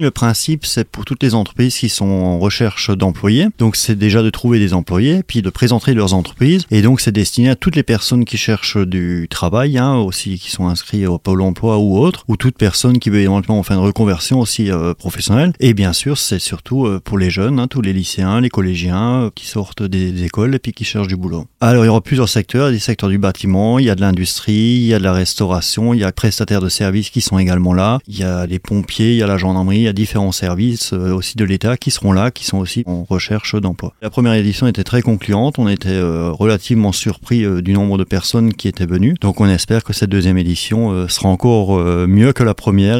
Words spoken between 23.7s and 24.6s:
il y a de l'industrie,